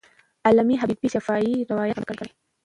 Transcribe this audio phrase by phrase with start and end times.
[0.47, 2.31] علامه حبیبي شفاهي روایت نقل کړی.